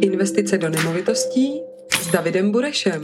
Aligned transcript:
Investice 0.00 0.58
do 0.58 0.68
nemovitostí 0.68 1.60
s 2.00 2.10
Davidem 2.10 2.52
Burešem. 2.52 3.02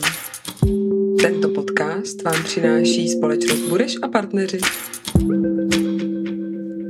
Tento 1.23 1.49
podcast 1.49 2.23
vám 2.23 2.45
přináší 2.45 3.09
společnost 3.09 3.61
Bureš 3.61 3.97
a 4.03 4.09
partneři. 4.09 4.59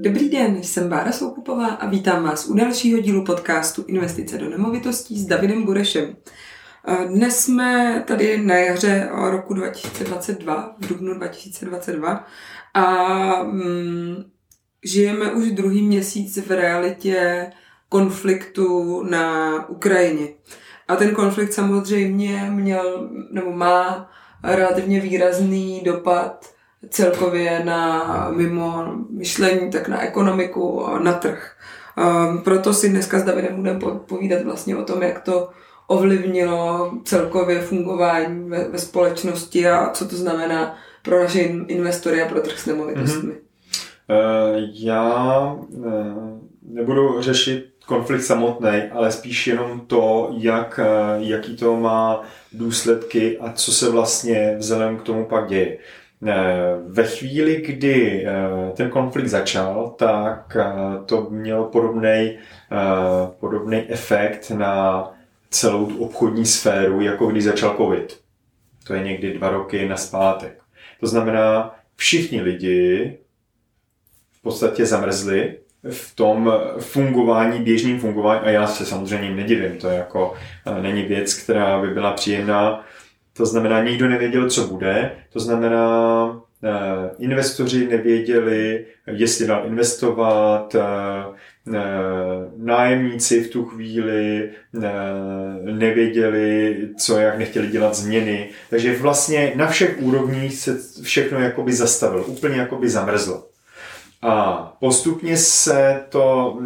Dobrý 0.01 0.29
den, 0.29 0.63
jsem 0.63 0.89
Bára 0.89 1.13
Soukupová 1.13 1.67
a 1.67 1.89
vítám 1.89 2.23
vás 2.25 2.49
u 2.49 2.55
dalšího 2.55 3.01
dílu 3.01 3.25
podcastu 3.25 3.85
Investice 3.87 4.39
do 4.39 4.49
nemovitostí 4.49 5.19
s 5.19 5.27
Davidem 5.27 5.65
Burešem. 5.65 6.17
Dnes 7.09 7.45
jsme 7.45 8.03
tady 8.07 8.39
na 8.39 8.55
jaře 8.55 9.09
roku 9.13 9.55
2022, 9.55 10.77
v 10.81 10.89
dubnu 10.89 11.15
2022 11.15 12.27
a 12.75 13.43
mm, 13.43 14.25
žijeme 14.85 15.33
už 15.33 15.51
druhý 15.51 15.83
měsíc 15.83 16.39
v 16.47 16.51
realitě 16.51 17.47
konfliktu 17.93 19.03
na 19.03 19.25
Ukrajině. 19.69 20.29
A 20.89 20.97
ten 20.97 21.15
konflikt 21.15 21.53
samozřejmě 21.53 22.49
měl 22.51 23.09
nebo 23.31 23.53
má 23.53 24.11
relativně 24.45 25.01
výrazný 25.01 25.83
dopad 25.85 26.47
celkově 26.89 27.65
na 27.65 28.31
mimo 28.31 28.85
myšlení, 29.11 29.71
tak 29.71 29.89
na 29.89 30.01
ekonomiku, 30.01 30.87
na 31.03 31.13
trh. 31.13 31.57
Um, 31.97 32.39
proto 32.39 32.75
si 32.75 32.89
dneska 32.89 33.19
s 33.19 33.25
Davidem 33.25 33.57
budeme 33.57 33.81
povídat 34.07 34.43
vlastně 34.43 34.77
o 34.77 34.85
tom, 34.85 35.03
jak 35.03 35.21
to 35.21 35.51
ovlivnilo 35.87 36.93
celkově 37.05 37.61
fungování 37.61 38.51
ve, 38.51 38.69
ve 38.69 38.79
společnosti 38.79 39.69
a 39.69 39.91
co 39.91 40.09
to 40.09 40.17
znamená 40.17 40.77
pro 41.03 41.23
naše 41.23 41.41
investory 41.69 42.23
a 42.23 42.29
pro 42.29 42.41
trh 42.41 42.59
s 42.59 42.67
nemovitostmi. 42.67 43.33
Mm-hmm. 43.33 43.43
Uh, 44.11 44.69
já 44.73 45.53
uh, 45.53 45.85
nebudu 46.63 47.23
řešit 47.23 47.72
konflikt 47.87 48.23
samotný, 48.23 48.83
ale 48.93 49.13
spíš 49.13 49.47
jenom 49.47 49.81
to, 49.81 50.31
jak, 50.39 50.81
uh, 50.83 51.23
jaký 51.23 51.57
to 51.57 51.77
má 51.77 52.23
důsledky 52.53 53.39
a 53.39 53.53
co 53.53 53.73
se 53.73 53.91
vlastně 53.91 54.55
vzhledem 54.59 54.97
k 54.97 55.03
tomu 55.03 55.25
pak 55.25 55.49
děje. 55.49 55.79
Ve 56.89 57.05
chvíli, 57.05 57.57
kdy 57.57 58.27
ten 58.75 58.91
konflikt 58.91 59.27
začal, 59.27 59.95
tak 59.99 60.57
to 61.07 61.27
mělo 61.31 61.65
podobný 61.65 62.39
podobný 63.41 63.85
efekt 63.89 64.51
na 64.51 65.11
celou 65.51 65.87
tu 65.87 66.05
obchodní 66.05 66.47
sféru, 66.47 67.01
jako 67.01 67.27
když 67.27 67.45
začal 67.45 67.77
covid. 67.77 68.21
To 68.87 68.95
je 68.95 69.03
někdy 69.03 69.35
dva 69.35 69.51
roky 69.51 69.89
na 69.89 69.97
zpátek. 69.97 70.63
To 71.01 71.07
znamená, 71.07 71.75
všichni 71.97 72.41
lidi 72.41 73.19
v 74.33 74.43
podstatě 74.43 74.87
zamrzli 74.87 75.59
v 75.91 76.17
tom 76.17 76.53
fungování, 76.79 77.63
běžným 77.63 78.01
fungování, 78.01 78.41
a 78.41 78.51
já 78.51 78.67
se 78.67 78.87
samozřejmě 78.87 79.31
nedivím, 79.31 79.77
to 79.77 79.89
je 79.89 79.97
jako, 79.97 80.35
není 80.83 81.03
věc, 81.03 81.35
která 81.35 81.81
by 81.81 81.89
byla 81.89 82.13
příjemná. 82.13 82.85
To 83.37 83.47
znamená, 83.47 83.83
nikdo 83.83 84.09
nevěděl, 84.09 84.51
co 84.51 84.67
bude, 84.67 85.11
to 85.33 85.41
znamená, 85.41 86.41
investoři 87.19 87.89
nevěděli, 87.89 88.87
jestli 89.07 89.47
dál 89.47 89.63
investovat, 89.67 90.77
nájemníci 92.57 93.45
v 93.45 93.51
tu 93.51 93.65
chvíli 93.65 94.51
nevěděli, 95.63 96.77
co, 96.99 97.19
jak 97.19 97.39
nechtěli 97.39 97.67
dělat 97.67 97.95
změny. 97.95 98.49
Takže 98.71 98.97
vlastně 98.97 99.53
na 99.57 99.67
všech 99.67 99.97
úrovních 100.01 100.55
se 100.55 100.79
všechno 101.03 101.41
jakoby 101.41 101.73
zastavilo, 101.73 102.25
úplně 102.25 102.57
jakoby 102.57 102.89
zamrzlo. 102.89 103.52
A 104.23 104.57
postupně 104.81 105.37
se 105.37 106.05
to, 106.09 106.59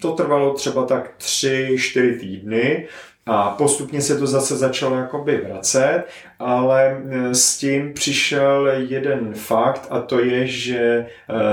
to 0.00 0.12
trvalo 0.12 0.54
třeba 0.54 0.86
tak 0.86 1.14
3-4 1.18 2.20
týdny 2.20 2.88
a 3.26 3.50
postupně 3.50 4.00
se 4.00 4.18
to 4.18 4.26
zase 4.26 4.56
začalo 4.56 4.96
jakoby 4.96 5.36
vracet, 5.36 6.04
ale 6.38 7.02
e, 7.10 7.34
s 7.34 7.58
tím 7.58 7.92
přišel 7.92 8.72
jeden 8.88 9.34
fakt 9.34 9.86
a 9.90 10.00
to 10.00 10.20
je, 10.20 10.46
že 10.46 10.78
e, 10.78 11.06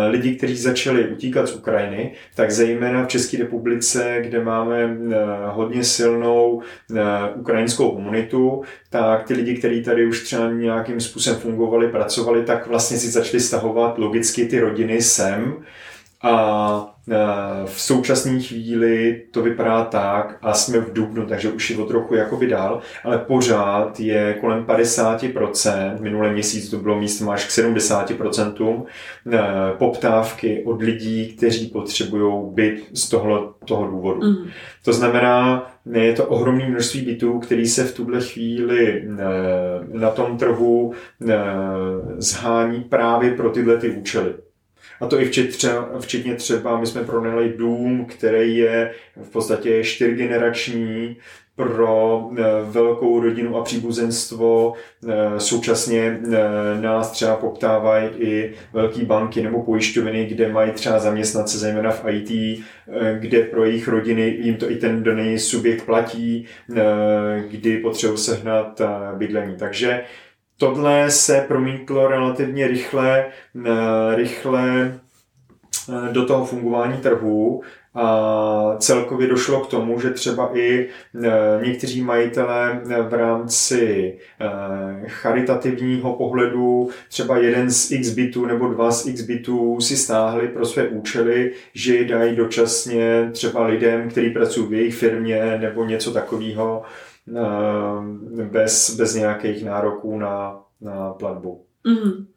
lidi, 0.08 0.36
kteří 0.36 0.58
začali 0.58 1.08
utíkat 1.08 1.48
z 1.48 1.56
Ukrajiny, 1.56 2.14
tak 2.36 2.52
zejména 2.52 3.04
v 3.04 3.08
České 3.08 3.38
republice, 3.38 4.18
kde 4.22 4.44
máme 4.44 4.84
e, 4.84 4.98
hodně 5.48 5.84
silnou 5.84 6.62
ukrajinskou 7.36 7.92
komunitu, 7.92 8.64
tak 8.90 9.28
ty 9.28 9.34
lidi, 9.34 9.58
kteří 9.58 9.84
tady 9.84 10.06
už 10.06 10.24
třeba 10.24 10.52
nějakým 10.52 11.00
způsobem 11.00 11.40
fungovali, 11.40 11.88
pracovali, 11.88 12.44
tak 12.44 12.68
vlastně 12.68 12.98
si 12.98 13.08
začali 13.08 13.40
stahovat 13.40 13.98
logicky 13.98 14.46
ty 14.46 14.60
rodiny 14.60 15.02
sem. 15.02 15.56
A 16.24 16.97
v 17.66 17.82
současné 17.82 18.40
chvíli 18.40 19.22
to 19.32 19.42
vypadá 19.42 19.84
tak 19.84 20.38
a 20.42 20.54
jsme 20.54 20.80
v 20.80 20.94
dubnu, 20.94 21.26
takže 21.26 21.52
už 21.52 21.70
je 21.70 21.76
to 21.76 21.86
trochu 21.86 22.16
jakoby 22.16 22.48
dál, 22.48 22.82
ale 23.04 23.18
pořád 23.18 24.00
je 24.00 24.38
kolem 24.42 24.64
50%, 24.64 26.02
minulý 26.02 26.30
měsíc 26.30 26.70
to 26.70 26.78
bylo 26.78 27.00
místo 27.00 27.32
až 27.32 27.46
k 27.46 27.50
70% 27.50 28.86
eh, 29.32 29.40
poptávky 29.78 30.64
od 30.66 30.82
lidí, 30.82 31.36
kteří 31.38 31.68
potřebují 31.68 32.54
byt 32.54 32.84
z 32.94 33.10
toho, 33.10 33.54
toho 33.66 33.88
důvodu. 33.88 34.22
Mm. 34.22 34.50
To 34.86 34.94
znamená, 34.94 35.68
je 35.92 36.14
to 36.14 36.26
ohromné 36.26 36.70
množství 36.70 37.02
bytů, 37.02 37.40
který 37.40 37.68
se 37.68 37.84
v 37.84 37.96
tuhle 37.96 38.22
chvíli 38.22 39.04
eh, 39.04 39.18
na 39.98 40.10
tom 40.10 40.38
trhu 40.38 40.94
eh, 41.30 41.36
zhání 42.18 42.82
právě 42.82 43.32
pro 43.32 43.50
tyhle 43.50 43.78
ty 43.78 43.90
účely. 43.90 44.34
A 45.02 45.08
to 45.08 45.22
i 45.22 45.26
včetně 45.26 45.52
třeba, 45.52 45.90
včetně 46.00 46.36
třeba, 46.36 46.80
my 46.80 46.86
jsme 46.86 47.04
pronajali 47.04 47.54
dům, 47.58 48.06
který 48.06 48.58
je 48.58 48.92
v 49.16 49.30
podstatě 49.30 49.84
čtyřgenerační, 49.84 51.18
pro 51.58 52.30
eh, 52.38 52.44
velkou 52.64 53.20
rodinu 53.20 53.58
a 53.58 53.64
příbuzenstvo. 53.64 54.74
Eh, 55.10 55.40
současně 55.40 56.20
eh, 56.24 56.82
nás 56.82 57.12
třeba 57.12 57.36
poptávají 57.36 58.10
i 58.18 58.54
velké 58.74 59.06
banky 59.06 59.44
nebo 59.44 59.64
pojišťoviny, 59.64 60.26
kde 60.26 60.50
mají 60.50 60.72
třeba 60.72 61.00
zaměstnance, 61.00 61.58
zejména 61.58 61.92
v 61.92 62.06
IT, 62.10 62.64
kde 63.20 63.42
pro 63.42 63.66
jejich 63.66 63.88
rodiny 63.88 64.38
jim 64.42 64.56
to 64.56 64.72
i 64.72 64.76
ten 64.76 65.04
daný 65.04 65.40
subjekt 65.40 65.86
platí, 65.86 66.46
kdy 67.50 67.78
potřebují 67.78 68.18
sehnat 68.18 68.82
bydlení. 69.16 69.56
Takže 69.58 70.04
tohle 70.58 71.12
se 71.12 71.46
promítlo 71.48 72.08
relativně 72.08 72.68
rychle, 72.68 73.26
eh, 73.66 74.16
rychle 74.16 75.00
eh, 75.90 76.14
do 76.14 76.26
toho 76.26 76.46
fungování 76.46 76.98
trhu 76.98 77.64
a 77.98 78.76
celkově 78.80 79.28
došlo 79.28 79.60
k 79.60 79.70
tomu, 79.70 80.00
že 80.00 80.10
třeba 80.10 80.58
i 80.58 80.88
eh, 81.24 81.30
někteří 81.66 82.02
majitelé 82.02 82.82
v 83.10 83.14
rámci 83.14 84.18
charitativního 85.08 86.14
pohledu 86.14 86.90
třeba 87.10 87.38
jeden 87.38 87.72
z 87.72 87.92
x 87.92 88.10
bitů 88.10 88.46
nebo 88.46 88.68
dva 88.68 88.92
z 88.92 89.06
x 89.06 89.22
bitů 89.22 89.82
si 89.82 89.98
stáhli 89.98 90.48
pro 90.48 90.66
své 90.66 90.88
účely, 90.88 91.52
že 91.74 91.96
je 91.96 92.06
dají 92.06 92.36
dočasně 92.36 93.30
třeba 93.32 93.66
lidem, 93.68 94.10
kteří 94.10 94.30
pracují 94.30 94.68
v 94.68 94.74
jejich 94.74 94.96
firmě 94.96 95.58
nebo 95.62 95.86
něco 95.86 96.14
takového 96.14 96.84
bez, 98.52 98.96
bez 98.98 99.16
nějakých 99.16 99.66
nároků 99.66 100.20
na, 100.20 100.64
na 100.82 101.14
platbu. 101.14 101.67
Mm. 101.88 102.28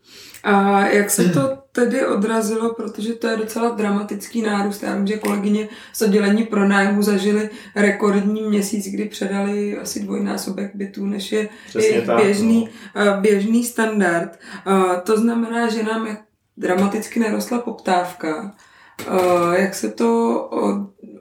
A 0.45 0.87
jak 0.87 1.11
se 1.11 1.29
to 1.29 1.59
tedy 1.73 2.07
odrazilo, 2.07 2.75
protože 2.75 3.13
to 3.13 3.27
je 3.27 3.37
docela 3.37 3.71
dramatický 3.71 4.43
nárůst. 4.43 4.83
Já 4.83 4.97
vím, 4.97 5.07
že 5.07 5.19
kolegyně 5.19 5.69
z 5.93 6.03
oddělení 6.03 6.45
pro 6.45 6.69
nájmu 6.69 7.03
zažili 7.03 7.51
rekordní 7.77 8.43
měsíc, 8.43 8.87
kdy 8.89 9.05
předali 9.05 9.79
asi 9.79 10.01
dvojnásobek 10.01 10.71
bytů, 10.75 11.07
než 11.07 11.33
je 11.33 11.49
jejich 11.79 12.11
běžný, 12.17 12.69
no. 12.97 13.03
Eh, 13.03 13.21
běžný 13.21 13.65
standard. 13.65 14.39
Eh, 14.67 15.01
to 15.05 15.17
znamená, 15.17 15.69
že 15.69 15.83
nám 15.83 16.17
dramaticky 16.57 17.21
nerostla 17.21 17.59
poptávka. 17.59 18.55
Jak 19.53 19.75
se 19.75 19.89
to 19.89 20.41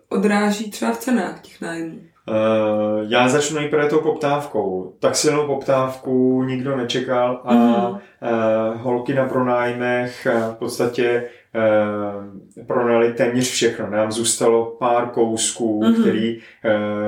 odráží 0.10 0.72
třeba 0.72 0.92
v 0.92 0.98
cenách 0.98 1.42
těch 1.42 1.62
nájmů? 1.62 2.00
Uh, 2.30 3.06
já 3.12 3.28
začnu 3.30 3.60
nejprve 3.60 3.90
tou 3.90 4.00
poptávkou. 4.00 4.94
Tak 5.00 5.16
silnou 5.16 5.48
poptávku 5.48 6.44
nikdo 6.44 6.78
nečekal 6.78 7.42
a 7.44 7.54
mm-hmm. 7.54 8.00
holky 8.76 9.14
na 9.14 9.26
pronájmech 9.26 10.28
uh, 10.31 10.54
v 10.54 10.58
podstatě 10.58 11.24
pronali 12.68 13.14
téměř 13.14 13.52
všechno. 13.52 13.90
Nám 13.90 14.12
zůstalo 14.12 14.76
pár 14.80 15.08
kousků, 15.08 15.81
mm-hmm. 15.81 16.02
který, 16.02 16.40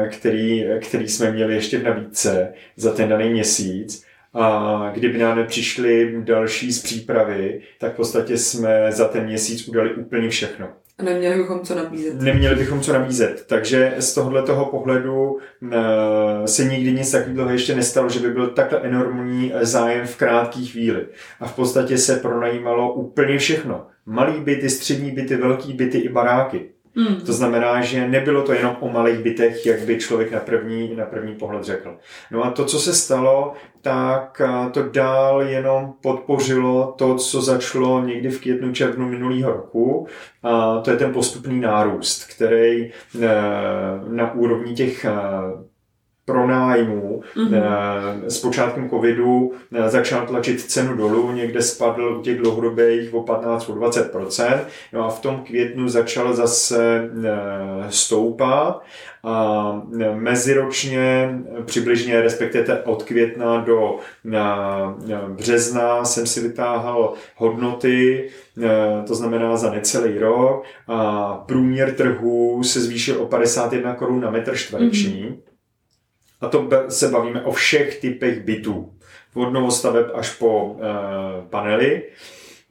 který, 0.09 0.65
který 0.81 1.07
jsme 1.07 1.31
měli 1.31 1.53
ještě 1.53 1.77
v 1.77 1.83
nabídce 1.83 2.53
za 2.75 2.93
ten 2.93 3.09
daný 3.09 3.29
měsíc. 3.29 4.05
A 4.33 4.89
kdyby 4.93 5.17
nám 5.17 5.37
nepřišly 5.37 6.15
další 6.23 6.71
z 6.71 6.83
přípravy, 6.83 7.61
tak 7.79 7.93
v 7.93 7.95
podstatě 7.95 8.37
jsme 8.37 8.91
za 8.91 9.07
ten 9.07 9.23
měsíc 9.23 9.67
udali 9.67 9.93
úplně 9.93 10.29
všechno. 10.29 10.67
A 11.01 11.03
neměli 11.03 11.37
bychom 11.37 11.59
co 11.59 11.75
nabízet. 11.75 12.21
Neměli 12.21 12.55
bychom 12.55 12.81
co 12.81 12.93
nabízet. 12.93 13.45
Takže 13.47 13.93
z 13.99 14.13
tohohle 14.13 14.43
toho 14.43 14.65
pohledu 14.65 15.31
uh, 15.31 15.39
se 16.45 16.63
nikdy 16.65 16.91
nic 16.91 17.11
takového 17.11 17.49
ještě 17.49 17.75
nestalo, 17.75 18.09
že 18.09 18.19
by 18.19 18.29
byl 18.29 18.47
takhle 18.47 18.79
enormní 18.79 19.51
eh, 19.53 19.65
zájem 19.65 20.07
v 20.07 20.15
krátké 20.15 20.59
chvíli. 20.59 21.05
A 21.39 21.47
v 21.47 21.55
podstatě 21.55 21.97
se 21.97 22.15
pronajímalo 22.15 22.93
úplně 22.93 23.37
všechno. 23.37 23.87
Malý 24.05 24.41
byty, 24.41 24.69
střední 24.69 25.11
byty, 25.11 25.35
velký 25.35 25.73
byty 25.73 25.97
i 25.97 26.09
baráky. 26.09 26.69
Mm. 26.95 27.15
To 27.25 27.33
znamená, 27.33 27.81
že 27.81 28.07
nebylo 28.07 28.43
to 28.43 28.53
jenom 28.53 28.77
o 28.79 28.89
malých 28.89 29.19
bytech, 29.19 29.65
jak 29.65 29.79
by 29.79 29.97
člověk 29.97 30.31
na 30.31 30.39
první, 30.39 30.95
na 30.95 31.05
první 31.05 31.35
pohled 31.35 31.63
řekl. 31.63 31.97
No 32.31 32.43
a 32.43 32.51
to, 32.51 32.65
co 32.65 32.79
se 32.79 32.93
stalo, 32.93 33.53
tak 33.81 34.41
to 34.71 34.83
dál 34.83 35.41
jenom 35.41 35.93
podpořilo 36.01 36.93
to, 36.97 37.15
co 37.15 37.41
začalo 37.41 38.05
někdy 38.05 38.29
v 38.29 38.41
květnu, 38.41 38.71
červnu 38.71 39.09
minulého 39.09 39.51
roku. 39.51 40.07
A 40.43 40.79
to 40.79 40.91
je 40.91 40.97
ten 40.97 41.13
postupný 41.13 41.61
nárůst, 41.61 42.35
který 42.35 42.85
e, 42.85 42.91
na 44.07 44.33
úrovni 44.33 44.73
těch 44.73 45.05
e, 45.05 45.11
pronájmů 46.25 47.21
mm-hmm. 47.35 48.25
s 48.27 48.39
počátkem 48.39 48.89
covidu 48.89 49.51
eh, 49.73 49.89
začal 49.89 50.27
tlačit 50.27 50.61
cenu 50.61 50.95
dolů, 50.95 51.31
někde 51.31 51.61
spadl 51.61 52.17
u 52.19 52.21
těch 52.21 52.37
dlouhodobých 52.37 53.13
o 53.13 53.23
15 53.23 53.69
o 53.69 53.75
20% 53.75 54.59
no 54.93 55.05
a 55.05 55.09
v 55.09 55.19
tom 55.19 55.43
květnu 55.43 55.89
začal 55.89 56.33
zase 56.33 57.09
eh, 57.23 57.85
stoupat 57.89 58.83
a 59.23 59.81
meziročně 60.13 61.29
přibližně, 61.65 62.21
respektive 62.21 62.83
od 62.83 63.03
května 63.03 63.57
do 63.57 63.97
března 65.27 66.05
jsem 66.05 66.25
si 66.27 66.41
vytáhal 66.41 67.13
hodnoty, 67.35 68.29
to 69.07 69.15
znamená 69.15 69.57
za 69.57 69.71
necelý 69.71 70.19
rok 70.19 70.63
a 70.87 71.33
průměr 71.45 71.93
trhu 71.93 72.63
se 72.63 72.81
zvýšil 72.81 73.21
o 73.21 73.25
51 73.25 73.95
korun 73.95 74.21
na 74.21 74.31
metr 74.31 74.55
čtvereční. 74.55 75.23
Mm-hmm. 75.23 75.50
A 76.41 76.47
to 76.47 76.69
se 76.89 77.07
bavíme 77.07 77.41
o 77.41 77.51
všech 77.51 77.99
typech 77.99 78.39
bytů. 78.39 78.93
Od 79.33 79.49
novostaveb 79.49 80.11
až 80.13 80.35
po 80.35 80.77
e, 80.79 80.85
panely. 81.49 82.03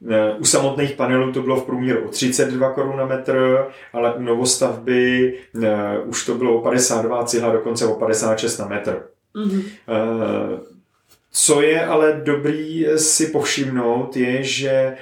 E, 0.09 0.33
u 0.33 0.45
samotných 0.45 0.91
panelů 0.91 1.31
to 1.31 1.41
bylo 1.41 1.55
v 1.55 1.65
průměru 1.65 2.05
o 2.05 2.09
32 2.09 2.71
korun 2.71 2.97
na 2.97 3.05
metr, 3.05 3.65
ale 3.93 4.13
u 4.13 4.21
novostavby 4.21 5.33
e, 5.63 5.99
už 5.99 6.25
to 6.25 6.35
bylo 6.35 6.57
o 6.57 6.61
52, 6.61 7.23
cihla 7.23 7.51
dokonce 7.51 7.85
o 7.85 7.95
56 7.95 8.57
na 8.57 8.67
metr. 8.67 9.03
Mm-hmm. 9.35 9.63
E, 9.87 10.70
co 11.31 11.61
je 11.61 11.85
ale 11.85 12.21
dobrý 12.25 12.87
si 12.95 13.27
povšimnout, 13.27 14.17
je, 14.17 14.43
že 14.43 14.69
eh, 14.69 14.97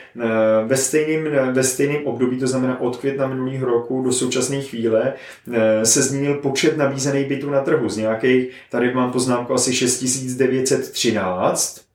ve 0.65 0.77
stejném, 0.77 1.53
ve 1.53 1.63
stejném 1.63 2.07
období, 2.07 2.39
to 2.39 2.47
znamená 2.47 2.81
od 2.81 2.97
května 2.97 3.27
minulého 3.27 3.65
roku 3.65 4.03
do 4.03 4.11
současné 4.11 4.61
chvíle, 4.61 5.13
eh, 5.53 5.85
se 5.85 6.01
změnil 6.01 6.33
počet 6.33 6.77
nabízených 6.77 7.27
bytů 7.27 7.49
na 7.49 7.61
trhu. 7.61 7.89
Z 7.89 7.97
nějakých, 7.97 8.51
tady 8.71 8.93
mám 8.93 9.11
poznámku 9.11 9.53
asi 9.53 9.73
6913, 9.73 11.88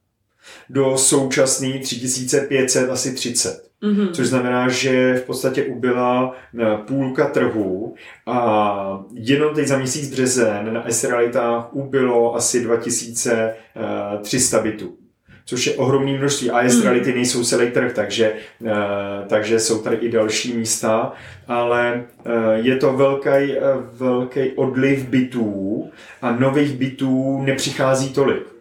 do 0.71 0.99
současný 0.99 1.79
3500 1.79 2.91
asi 2.91 3.15
30. 3.15 3.65
Mm-hmm. 3.83 4.11
Což 4.11 4.27
znamená, 4.27 4.69
že 4.69 5.15
v 5.15 5.23
podstatě 5.23 5.65
ubyla 5.65 6.37
eh, 6.61 6.65
půlka 6.87 7.27
trhu 7.27 7.95
a 8.27 9.05
jenom 9.13 9.55
teď 9.55 9.67
za 9.67 9.79
měsíc 9.79 10.11
březen 10.11 10.75
na 10.75 10.85
S-realitách 10.89 11.75
ubylo 11.75 12.35
asi 12.37 12.65
2300 12.65 14.61
bytů 14.61 14.97
což 15.47 15.67
je 15.67 15.75
ohromné 15.75 16.19
množství. 16.19 16.51
AS 16.51 16.77
mm. 16.77 16.83
reality 16.83 17.13
nejsou 17.13 17.45
celý 17.45 17.71
trh, 17.71 17.93
takže, 17.93 18.33
uh, 18.61 18.69
takže 19.27 19.61
jsou 19.61 19.83
tady 19.83 19.97
i 19.97 20.11
další 20.11 20.57
místa, 20.57 21.13
ale 21.49 22.05
je 22.55 22.77
to 22.77 22.93
velký, 22.93 23.55
velký 23.93 24.51
odliv 24.57 25.09
bytů 25.09 25.91
a 26.23 26.37
nových 26.37 26.73
bytů 26.73 27.43
nepřichází 27.43 28.13
tolik. 28.13 28.54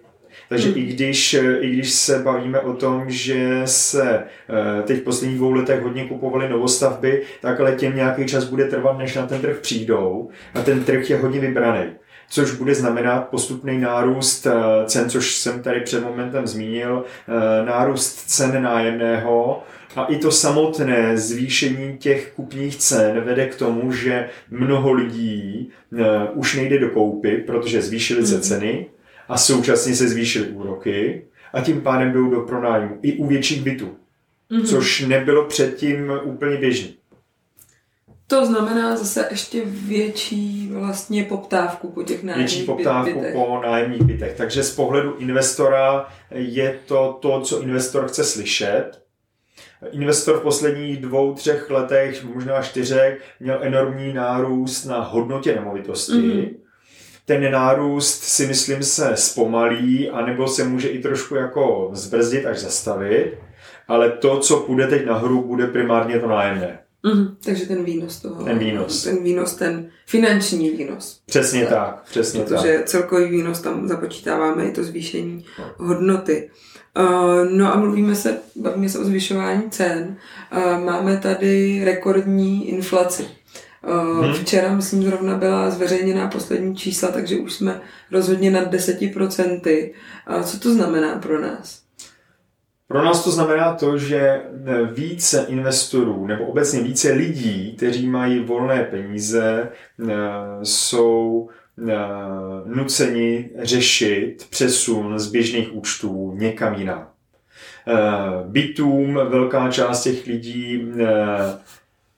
Takže 0.54 0.70
hmm. 0.70 0.78
i, 0.78 0.82
když, 0.82 1.34
i 1.60 1.70
když 1.70 1.92
se 1.92 2.20
bavíme 2.20 2.60
o 2.60 2.74
tom, 2.74 3.04
že 3.08 3.62
se 3.66 4.24
eh, 4.24 4.84
teď 4.84 5.00
v 5.00 5.04
posledních 5.04 5.38
dvou 5.38 5.52
letech 5.52 5.82
hodně 5.82 6.06
kupovaly 6.06 6.50
novostavby, 6.50 7.22
tak 7.42 7.60
ale 7.60 7.76
těm 7.76 7.96
nějaký 7.96 8.26
čas 8.26 8.44
bude 8.44 8.66
trvat, 8.66 8.98
než 8.98 9.16
na 9.16 9.28
ten 9.28 9.42
trh 9.42 9.60
přijdou. 9.60 10.30
A 10.54 10.62
ten 10.62 10.84
trh 10.84 11.10
je 11.10 11.18
hodně 11.18 11.40
vybraný 11.40 11.82
což 12.30 12.52
bude 12.52 12.76
znamenat 12.76 13.30
postupný 13.30 13.78
nárůst 13.78 14.46
eh, 14.48 14.52
cen, 14.86 15.10
což 15.10 15.36
jsem 15.36 15.62
tady 15.62 15.82
před 15.82 16.04
momentem 16.04 16.48
zmínil, 16.48 17.06
eh, 17.28 17.66
nárůst 17.66 18.14
cen 18.14 18.64
nájemného 18.64 19.64
a 19.96 20.06
i 20.06 20.18
to 20.18 20.32
samotné 20.32 21.18
zvýšení 21.18 21.98
těch 21.98 22.34
kupních 22.36 22.76
cen 22.76 23.22
vede 23.22 23.46
k 23.46 23.56
tomu, 23.56 23.92
že 23.92 24.30
mnoho 24.52 24.94
lidí 24.94 25.70
už 26.34 26.56
nejde 26.56 26.80
do 26.80 26.90
koupy, 26.90 27.38
protože 27.38 27.82
zvýšily 27.82 28.26
se 28.26 28.34
hmm. 28.34 28.42
ceny, 28.42 28.86
a 29.34 29.38
současně 29.38 29.96
se 29.96 30.08
zvýšily 30.08 30.48
úroky 30.48 31.26
a 31.54 31.62
tím 31.62 31.82
pádem 31.82 32.14
jdou 32.14 32.30
do 32.30 32.42
pronájmu 32.42 32.98
i 33.02 33.14
u 33.14 33.28
větších 33.28 33.62
bytů, 33.62 33.96
mm-hmm. 34.52 34.66
což 34.66 35.06
nebylo 35.06 35.46
předtím 35.46 36.12
úplně 36.24 36.58
běžné. 36.58 36.90
To 38.28 38.46
znamená 38.46 38.96
zase 38.96 39.28
ještě 39.32 39.62
větší 39.66 40.70
vlastně 40.74 41.24
poptávku 41.24 41.92
po 41.92 42.04
těch 42.04 42.24
nájemních 42.24 42.52
Větší 42.52 42.66
poptávku 42.66 43.20
bytech. 43.20 43.34
po 43.34 43.62
nájemních 43.64 44.04
bytech. 44.04 44.34
Takže 44.38 44.64
z 44.64 44.76
pohledu 44.76 45.16
investora 45.16 46.08
je 46.32 46.80
to 46.86 47.18
to, 47.22 47.42
co 47.42 47.62
investor 47.62 48.08
chce 48.08 48.24
slyšet. 48.24 48.92
Investor 49.92 50.40
v 50.40 50.42
posledních 50.42 50.98
dvou, 50.98 51.34
třech 51.34 51.70
letech, 51.70 52.24
možná 52.24 52.62
čtyřech, 52.62 53.22
měl 53.40 53.60
enormní 53.62 54.14
nárůst 54.14 54.86
na 54.86 55.00
hodnotě 55.00 55.56
nemovitosti. 55.56 56.14
Mm-hmm 56.14 56.63
ten 57.26 57.52
nárůst 57.52 58.24
si 58.24 58.48
myslím 58.48 58.84
se 58.84 59.12
zpomalí, 59.16 60.10
anebo 60.10 60.48
se 60.48 60.64
může 60.64 60.88
i 60.88 61.02
trošku 61.02 61.36
jako 61.36 61.90
zbrzdit 61.94 62.46
až 62.46 62.60
zastavit, 62.60 63.34
ale 63.88 64.10
to, 64.10 64.40
co 64.40 64.58
půjde 64.58 64.88
teď 64.88 65.06
nahoru, 65.06 65.42
bude 65.42 65.68
primárně 65.68 66.20
to 66.20 66.28
nájemné. 66.28 66.80
Mm, 67.04 67.36
takže 67.46 67.66
ten 67.66 67.84
výnos 67.84 68.22
toho. 68.22 68.44
Ten 68.44 68.60
výnos. 68.60 69.04
Ten 69.04 69.24
výnos, 69.24 69.56
ten 69.56 69.90
finanční 70.06 70.70
výnos. 70.70 71.22
Přesně 71.26 71.66
tak, 71.66 71.72
tak 71.72 72.04
přesně 72.10 72.40
protože 72.40 72.56
tak. 72.56 72.62
Protože 72.62 72.84
celkový 72.86 73.32
výnos 73.32 73.62
tam 73.62 73.88
započítáváme 73.88 74.66
i 74.66 74.72
to 74.72 74.84
zvýšení 74.84 75.46
no. 75.60 75.88
hodnoty. 75.88 76.50
Uh, 77.00 77.50
no 77.52 77.74
a 77.74 77.80
mluvíme 77.80 78.16
se, 78.16 78.38
bavíme 78.56 78.90
se 78.90 79.00
o 79.00 79.04
zvyšování 79.04 79.70
cen. 79.70 80.18
Uh, 80.58 80.84
máme 80.84 81.18
tady 81.18 81.82
rekordní 81.86 82.70
inflaci. 82.70 83.28
Hmm. 83.86 84.34
Včera, 84.34 84.76
myslím, 84.76 85.04
zrovna 85.04 85.38
byla 85.38 85.70
zveřejněná 85.70 86.28
poslední 86.28 86.76
čísla, 86.76 87.12
takže 87.12 87.38
už 87.38 87.54
jsme 87.54 87.82
rozhodně 88.12 88.52
nad 88.52 88.74
10%. 88.74 89.92
Co 90.44 90.60
to 90.60 90.74
znamená 90.74 91.20
pro 91.20 91.42
nás? 91.42 91.84
Pro 92.88 93.06
nás 93.06 93.24
to 93.24 93.32
znamená 93.32 93.74
to, 93.74 93.98
že 93.98 94.42
více 94.94 95.46
investorů 95.50 96.28
nebo 96.28 96.46
obecně 96.46 96.84
více 96.84 97.12
lidí, 97.12 97.74
kteří 97.78 98.08
mají 98.08 98.40
volné 98.40 98.84
peníze, 98.84 99.70
e, 100.10 100.14
jsou 100.64 101.50
nuceni 102.66 103.50
řešit 103.60 104.48
přesun 104.50 105.20
z 105.20 105.32
běžných 105.32 105.76
účtů 105.76 106.34
někam 106.36 106.74
jinam. 106.74 107.08
Bytům 108.48 109.14
velká 109.14 109.72
část 109.72 110.04
těch 110.04 110.28
lidí 110.28 110.92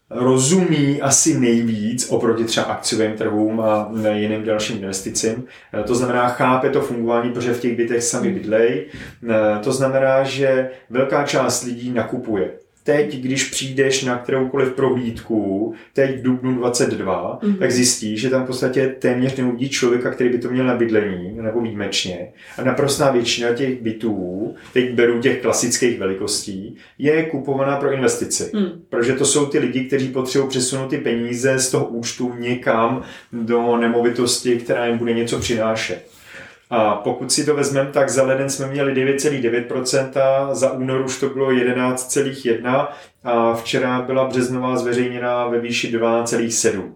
rozumí 0.10 1.02
asi 1.02 1.40
nejvíc 1.40 2.10
oproti 2.10 2.44
třeba 2.44 2.66
akciovým 2.66 3.12
trhům 3.12 3.62
a 3.62 3.92
jiným 4.14 4.44
dalším 4.44 4.78
investicím. 4.78 5.44
Eh, 5.74 5.84
to 5.84 5.96
znamená, 5.96 6.28
chápe 6.28 6.70
to 6.70 6.82
fungování, 6.82 7.32
protože 7.32 7.54
v 7.54 7.62
těch 7.62 7.78
bytech 7.78 8.04
sami 8.04 8.32
bydlej. 8.32 8.86
Eh, 9.30 9.60
to 9.64 9.72
znamená, 9.72 10.24
že 10.24 10.70
velká 10.90 11.24
část 11.24 11.64
lidí 11.64 11.92
nakupuje 11.92 12.65
teď, 12.86 13.15
když 13.15 13.44
přijdeš 13.44 14.04
na 14.04 14.18
kteroukoliv 14.18 14.74
prohlídku, 14.74 15.74
teď 15.94 16.20
v 16.20 16.22
dubnu 16.22 16.56
22, 16.56 17.39
mm-hmm. 17.42 17.58
tak 17.58 17.72
zjistíš, 17.72 18.22
že 18.22 18.30
tam 18.30 18.44
v 18.44 18.48
podstatě 18.48 18.96
téměř 19.00 19.36
neuvidí 19.36 19.70
člověka, 19.70 20.12
který 20.12 20.30
by 20.30 20.38
to 20.38 20.50
měl 20.50 20.65
na 20.65 20.75
bydlení, 20.75 21.38
nebo 21.42 21.62
výjimečně. 21.62 22.27
A 22.58 22.63
naprostá 22.63 23.12
většina 23.12 23.54
těch 23.54 23.82
bytů, 23.82 24.56
teď 24.74 24.94
beru 24.94 25.22
těch 25.22 25.42
klasických 25.42 26.00
velikostí, 26.00 26.75
je 26.98 27.24
kupovaná 27.24 27.77
pro 27.77 27.94
investici. 27.94 28.51
Mm. 28.54 28.65
Protože 28.89 29.13
to 29.13 29.25
jsou 29.25 29.46
ty 29.46 29.60
lidi, 29.60 29.84
kteří 29.84 30.08
potřebují 30.08 30.50
přesunout 30.50 30.88
ty 30.88 30.98
peníze 30.98 31.60
z 31.60 31.72
toho 31.72 31.86
účtu 31.86 32.34
někam 32.39 33.04
do 33.34 33.77
nemovitosti, 33.77 34.56
která 34.56 34.86
jim 34.86 34.98
bude 34.98 35.13
něco 35.13 35.39
přinášet. 35.39 36.15
A 36.70 36.96
pokud 36.96 37.32
si 37.32 37.46
to 37.46 37.56
vezmeme, 37.56 37.92
tak 37.92 38.10
za 38.10 38.24
leden 38.24 38.50
jsme 38.50 38.68
měli 38.68 38.94
9,9%, 38.94 40.54
za 40.54 40.72
únor 40.72 41.02
už 41.02 41.20
to 41.20 41.30
bylo 41.30 41.52
11,1% 41.52 42.88
a 43.24 43.54
včera 43.54 44.02
byla 44.02 44.28
březnová 44.28 44.78
zveřejněná 44.78 45.48
ve 45.48 45.60
výši 45.60 45.98
12,7%. 45.98 46.92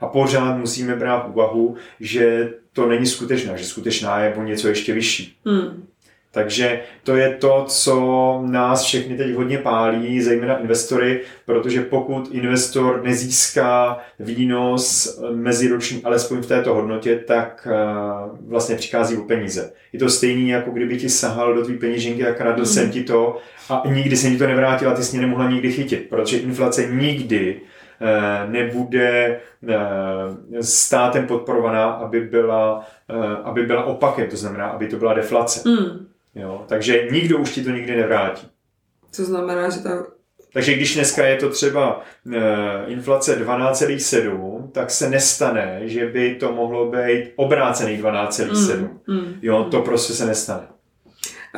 A 0.00 0.06
pořád 0.06 0.56
musíme 0.56 0.96
brát 0.96 1.28
úvahu, 1.28 1.76
že 2.00 2.52
to 2.72 2.86
není 2.86 3.06
skutečná, 3.06 3.56
že 3.56 3.64
skutečná 3.64 4.20
je 4.20 4.34
o 4.34 4.42
něco 4.42 4.68
ještě 4.68 4.92
vyšší. 4.92 5.36
Hmm. 5.46 5.86
Takže 6.32 6.80
to 7.04 7.16
je 7.16 7.30
to, 7.30 7.64
co 7.68 8.42
nás 8.46 8.84
všechny 8.84 9.16
teď 9.16 9.34
hodně 9.34 9.58
pálí, 9.58 10.22
zejména 10.22 10.58
investory, 10.58 11.20
protože 11.46 11.80
pokud 11.80 12.28
investor 12.32 13.02
nezíská 13.04 13.98
výnos 14.18 15.18
meziroční, 15.34 16.02
alespoň 16.04 16.38
v 16.38 16.46
této 16.46 16.74
hodnotě, 16.74 17.16
tak 17.16 17.68
eh, 17.70 17.74
vlastně 18.48 18.76
přichází 18.76 19.16
o 19.16 19.22
peníze. 19.22 19.72
Je 19.92 19.98
to 19.98 20.08
stejný, 20.08 20.48
jako 20.48 20.70
kdyby 20.70 20.98
ti 20.98 21.08
sahal 21.08 21.54
do 21.54 21.64
tvý 21.64 21.78
peněženky 21.78 22.26
a 22.26 22.34
kradl 22.34 22.60
mm. 22.60 22.66
jsem 22.66 22.90
ti 22.90 23.04
to 23.04 23.38
a 23.70 23.82
nikdy 23.86 24.16
se 24.16 24.30
ti 24.30 24.36
to 24.36 24.46
nevrátil 24.46 24.90
a 24.90 24.94
ty 24.94 25.02
jsi 25.02 25.16
mě 25.16 25.26
nemohla 25.26 25.50
nikdy 25.50 25.72
chytit, 25.72 26.06
protože 26.08 26.38
inflace 26.38 26.86
nikdy 26.86 27.60
nebude 28.48 29.40
státem 30.60 31.26
podporovaná, 31.26 31.84
aby 31.84 32.20
byla, 32.20 32.86
aby 33.44 33.62
byla 33.62 33.84
opakem, 33.84 34.26
to 34.30 34.36
znamená, 34.36 34.66
aby 34.66 34.88
to 34.88 34.96
byla 34.96 35.14
deflace. 35.14 35.68
Mm. 35.68 36.09
Jo? 36.34 36.64
Takže 36.68 37.08
nikdo 37.12 37.38
už 37.38 37.50
ti 37.50 37.64
to 37.64 37.70
nikdy 37.70 37.96
nevrátí. 37.96 38.48
Co 39.10 39.24
znamená, 39.24 39.70
že 39.70 39.80
ta 39.80 40.06
takže 40.52 40.74
když 40.74 40.94
dneska 40.94 41.26
je 41.26 41.36
to 41.36 41.50
třeba 41.50 42.00
e, 42.32 42.84
inflace 42.86 43.44
12,7, 43.44 44.70
tak 44.70 44.90
se 44.90 45.10
nestane, 45.10 45.80
že 45.82 46.06
by 46.06 46.34
to 46.34 46.52
mohlo 46.52 46.90
být 46.90 47.32
obrácený 47.36 48.02
12,7. 48.02 48.88
Mm, 49.06 49.16
mm, 49.16 49.34
jo, 49.42 49.68
to 49.70 49.78
mm. 49.78 49.84
prostě 49.84 50.12
se 50.12 50.26
nestane. 50.26 50.66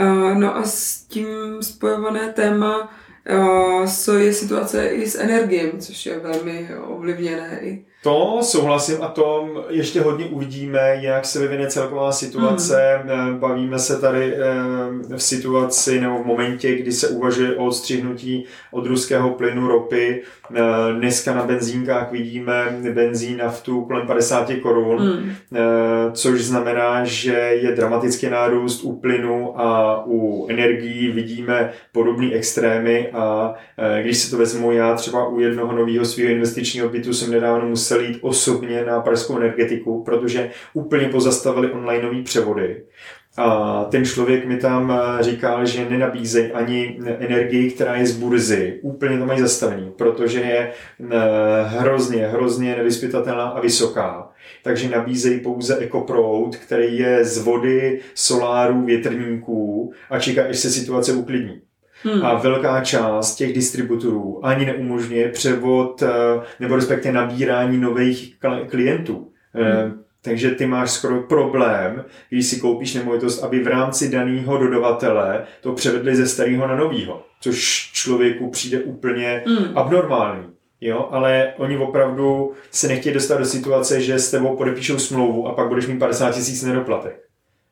Uh, 0.01 0.35
no 0.35 0.57
a 0.57 0.63
s 0.63 1.05
tím 1.05 1.29
spojované 1.61 2.33
téma 2.33 2.93
uh, 3.31 4.19
je 4.19 4.33
situace 4.33 4.87
i 4.89 5.07
s 5.07 5.19
energiemi, 5.19 5.73
což 5.79 6.07
je 6.07 6.19
velmi 6.19 6.69
ovlivněné 6.87 7.61
i 7.63 7.85
to 8.03 8.39
souhlasím 8.43 9.03
a 9.03 9.09
to 9.09 9.49
ještě 9.69 10.01
hodně 10.01 10.25
uvidíme, 10.25 10.97
jak 11.01 11.25
se 11.25 11.39
vyvine 11.39 11.67
celková 11.67 12.13
situace. 12.13 13.03
Hmm. 13.05 13.39
Bavíme 13.39 13.79
se 13.79 14.01
tady 14.01 14.35
eh, 14.35 15.17
v 15.17 15.23
situaci 15.23 16.01
nebo 16.01 16.23
v 16.23 16.27
momentě, 16.27 16.77
kdy 16.77 16.93
se 16.93 17.09
uvažuje 17.09 17.57
o 17.57 17.67
odstřihnutí 17.67 18.45
od 18.71 18.87
ruského 18.87 19.31
plynu, 19.31 19.69
ropy. 19.69 20.23
Eh, 20.55 20.61
dneska 20.99 21.35
na 21.35 21.47
benzínkách 21.47 22.13
vidíme 22.13 22.77
benzín 22.95 23.37
naftu 23.37 23.85
kolem 23.85 24.07
50 24.07 24.51
korun, 24.63 24.99
hmm. 24.99 25.33
což 26.13 26.45
znamená, 26.45 27.05
že 27.05 27.33
je 27.33 27.73
dramatický 27.73 28.31
nárůst 28.31 28.85
u 28.85 28.97
plynu 28.97 29.61
a 29.61 30.03
u 30.07 30.47
energií 30.51 31.09
vidíme 31.09 31.71
podobné 31.93 32.33
extrémy 32.33 33.11
a 33.13 33.55
když 34.03 34.19
se 34.19 34.31
to 34.31 34.37
vezmu 34.37 34.73
já 34.73 34.95
třeba 34.95 35.29
u 35.29 35.41
jednoho 35.41 35.73
nového 35.73 36.05
svého 36.05 36.31
investičního 36.31 36.89
bytu 36.89 37.15
jsem 37.15 37.31
nedávno 37.31 37.69
musel 37.69 37.92
musel 37.93 38.07
jít 38.09 38.19
osobně 38.21 38.85
na 38.85 39.01
pražskou 39.01 39.37
energetiku, 39.37 40.05
protože 40.05 40.51
úplně 40.75 41.09
pozastavili 41.09 41.73
onlineové 41.73 42.23
převody. 42.23 42.83
A 43.37 43.85
ten 43.85 44.05
člověk 44.05 44.47
mi 44.47 44.57
tam 44.57 44.93
eh, 44.93 45.23
říkal, 45.23 45.67
že 45.67 45.91
nenabízejí 45.91 46.53
ani 46.53 46.99
energii, 47.19 47.71
která 47.71 47.97
je 47.97 48.07
z 48.07 48.17
burzy. 48.17 48.79
Úplně 48.83 49.19
to 49.19 49.27
mají 49.27 49.41
zastavený, 49.41 49.93
protože 49.97 50.41
je 50.41 50.73
eh, 51.01 51.17
hrozně, 51.65 52.27
hrozně 52.27 52.77
nevyspytatelná 52.77 53.45
a 53.45 53.61
vysoká. 53.61 54.29
Takže 54.63 54.89
nabízejí 54.89 55.41
pouze 55.41 55.77
ekoproud, 55.77 56.57
který 56.57 56.99
je 56.99 57.25
z 57.25 57.39
vody, 57.39 58.01
solárů, 58.15 58.85
větrníků 58.85 59.93
a 60.11 60.19
čeká, 60.19 60.45
až 60.45 60.59
se 60.59 60.71
situace 60.71 61.13
uklidní. 61.13 61.61
Hmm. 62.05 62.25
A 62.27 62.35
velká 62.35 62.81
část 62.81 63.37
těch 63.37 63.53
distributorů 63.53 64.47
ani 64.47 64.67
neumožňuje 64.67 65.29
převod 65.29 66.03
eh, 66.03 66.09
nebo 66.61 66.77
respektive 66.77 67.15
nabírání 67.15 67.79
nových 67.79 68.37
klientů. 68.69 69.29
Eh, 69.55 69.83
hmm. 69.83 70.03
Takže 70.23 70.51
ty 70.51 70.67
máš 70.67 70.91
skoro 70.91 71.23
problém, 71.23 72.05
když 72.29 72.47
si 72.47 72.61
koupíš 72.61 72.95
nemovitost, 72.95 73.43
aby 73.43 73.61
v 73.61 73.67
rámci 73.67 74.11
daného 74.11 74.59
dodavatele 74.59 75.45
to 75.61 75.73
převedli 75.73 76.17
ze 76.17 76.27
starého 76.27 76.67
na 76.67 76.77
novýho, 76.77 77.23
což 77.41 77.91
člověku 77.93 78.51
přijde 78.51 78.81
úplně 78.81 79.43
hmm. 79.47 79.79
abnormální. 79.79 80.45
Jo, 80.81 81.09
ale 81.11 81.55
oni 81.57 81.79
opravdu 81.79 82.53
se 82.71 82.89
nechtějí 82.89 83.15
dostat 83.15 83.39
do 83.39 83.45
situace, 83.45 84.01
že 84.01 84.19
s 84.19 84.31
tebou 84.31 84.57
podepíšou 84.57 84.99
smlouvu 84.99 85.49
a 85.49 85.55
pak 85.55 85.69
budeš 85.69 85.87
mít 85.87 85.99
50 85.99 86.31
tisíc 86.31 86.63
nedoplatek. 86.63 87.21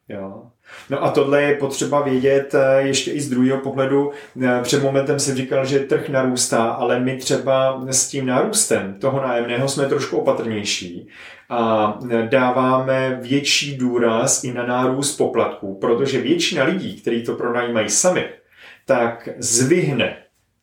Jo. 0.08 0.42
No 0.90 1.04
a 1.04 1.10
tohle 1.10 1.42
je 1.42 1.54
potřeba 1.54 2.02
vědět 2.02 2.54
eh, 2.54 2.82
ještě 2.82 3.12
i 3.12 3.20
z 3.20 3.30
druhého 3.30 3.58
pohledu. 3.58 4.10
Eh, 4.42 4.60
před 4.62 4.82
momentem 4.82 5.20
jsem 5.20 5.36
říkal, 5.36 5.64
že 5.64 5.78
trh 5.78 6.08
narůstá, 6.08 6.64
ale 6.64 7.00
my 7.00 7.16
třeba 7.16 7.82
s 7.90 8.08
tím 8.08 8.26
nárůstem 8.26 8.94
toho 9.00 9.22
nájemného 9.22 9.68
jsme 9.68 9.86
trošku 9.86 10.18
opatrnější 10.18 11.08
a 11.48 11.98
eh, 12.10 12.28
dáváme 12.30 13.18
větší 13.22 13.76
důraz 13.76 14.44
i 14.44 14.52
na 14.52 14.66
nárůst 14.66 15.16
poplatků, 15.16 15.78
protože 15.80 16.20
většina 16.20 16.64
lidí, 16.64 17.00
kteří 17.00 17.22
to 17.22 17.34
pronajímají 17.34 17.88
sami, 17.90 18.28
tak 18.86 19.28
zvyhne 19.38 20.16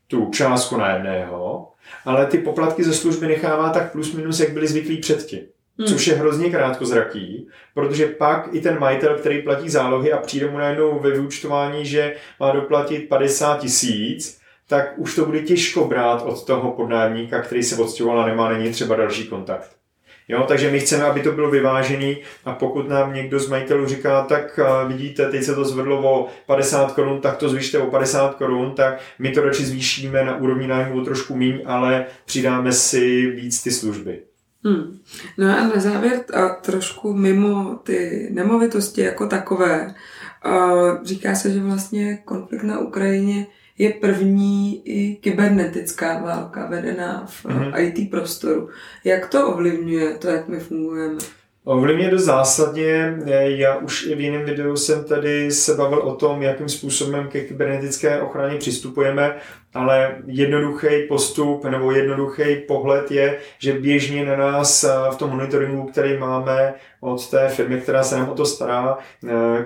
tu 0.08 0.30
částku 0.32 0.78
nájemného, 0.78 1.72
ale 2.06 2.26
ty 2.26 2.38
poplatky 2.38 2.84
ze 2.84 2.94
služby 2.94 3.28
nechává 3.28 3.70
tak 3.70 3.92
plus 3.92 4.14
minus, 4.14 4.40
jak 4.40 4.52
byli 4.52 4.68
zvyklí 4.68 4.98
předtím. 4.98 5.40
Hmm. 5.80 5.88
Což 5.88 6.08
je 6.08 6.16
hrozně 6.16 6.50
krátkozraký, 6.50 7.48
protože 7.74 8.06
pak 8.08 8.50
i 8.52 8.62
ten 8.62 8.80
majitel, 8.80 9.16
který 9.16 9.42
platí 9.42 9.70
zálohy 9.70 10.14
a 10.14 10.18
přijde 10.18 10.50
mu 10.50 10.58
najednou 10.58 11.00
ve 11.00 11.12
vyučtování, 11.12 11.86
že 11.86 12.16
má 12.40 12.52
doplatit 12.52 13.10
50 13.10 13.60
tisíc, 13.60 14.40
tak 14.68 14.94
už 14.98 15.16
to 15.16 15.26
bude 15.26 15.40
těžko 15.40 15.86
brát 15.86 16.22
od 16.26 16.46
toho 16.46 16.72
podnájemníka, 16.72 17.42
který 17.42 17.64
se 17.64 17.76
odstěhoval 17.76 18.20
a 18.20 18.26
nemá 18.26 18.50
není 18.50 18.72
třeba 18.72 18.96
další 18.96 19.28
kontakt. 19.28 19.78
Jo, 20.30 20.46
takže 20.48 20.72
my 20.72 20.80
chceme, 20.80 21.04
aby 21.04 21.22
to 21.22 21.32
bylo 21.32 21.52
vyvážený 21.52 22.18
a 22.46 22.54
pokud 22.54 22.90
nám 22.90 23.14
někdo 23.14 23.40
z 23.40 23.50
majitelů 23.50 23.88
říká, 23.88 24.22
tak 24.22 24.60
vidíte, 24.88 25.30
teď 25.30 25.44
se 25.44 25.56
to 25.56 25.66
zvedlo 25.66 26.14
o 26.14 26.28
50 26.46 26.92
korun, 26.92 27.22
tak 27.22 27.38
to 27.38 27.50
zvyšte 27.50 27.80
o 27.80 27.86
50 27.86 28.36
korun, 28.36 28.72
tak 28.76 29.00
my 29.20 29.32
to 29.32 29.42
radši 29.42 29.66
zvýšíme 29.66 30.26
na 30.26 30.38
úrovni 30.38 30.68
nájmu 30.68 31.02
o 31.02 31.06
trošku 31.06 31.36
míň, 31.36 31.62
ale 31.66 32.06
přidáme 32.26 32.72
si 32.72 33.32
víc 33.32 33.64
ty 33.64 33.72
služby. 33.72 34.27
Hmm. 34.68 35.00
No 35.38 35.58
a 35.58 35.68
na 35.68 35.80
závěr 35.82 36.24
a 36.34 36.50
trošku 36.50 37.14
mimo 37.14 37.76
ty 37.84 38.30
nemovitosti 38.32 39.02
jako 39.02 39.28
takové, 39.28 39.96
a 40.44 40.70
říká 41.04 41.36
se, 41.36 41.52
že 41.52 41.60
vlastně 41.60 42.18
konflikt 42.26 42.64
na 42.64 42.80
Ukrajině 42.80 43.48
je 43.78 43.90
první 43.90 44.82
i 44.86 45.16
kybernetická 45.16 46.20
válka 46.20 46.68
vedená 46.68 47.26
v 47.28 47.46
mm-hmm. 47.46 47.74
IT 47.78 48.12
prostoru. 48.12 48.70
Jak 49.04 49.30
to 49.30 49.48
ovlivňuje 49.48 50.14
to, 50.14 50.28
jak 50.28 50.48
my 50.48 50.60
fungujeme? 50.60 51.18
Ovlivňuje 51.68 52.12
do 52.12 52.20
zásadně, 52.20 53.18
já 53.44 53.76
už 53.76 54.06
i 54.06 54.16
v 54.16 54.20
jiném 54.22 54.46
videu 54.46 54.76
jsem 54.76 55.04
tady 55.04 55.52
se 55.52 55.74
bavil 55.76 56.00
o 56.00 56.16
tom, 56.16 56.42
jakým 56.42 56.70
způsobem 56.70 57.28
ke 57.28 57.42
kybernetické 57.42 58.22
ochraně 58.22 58.58
přistupujeme, 58.58 59.36
ale 59.74 60.16
jednoduchý 60.26 60.88
postup 61.08 61.66
nebo 61.66 61.92
jednoduchý 61.92 62.56
pohled 62.68 63.12
je, 63.12 63.38
že 63.60 63.80
běžně 63.80 64.26
na 64.26 64.36
nás 64.36 64.86
v 65.12 65.16
tom 65.16 65.30
monitoringu, 65.30 65.84
který 65.84 66.18
máme 66.18 66.74
od 67.02 67.30
té 67.30 67.50
firmy, 67.50 67.82
která 67.82 68.04
se 68.04 68.18
nám 68.18 68.30
o 68.30 68.36
to 68.36 68.46
stará, 68.46 68.98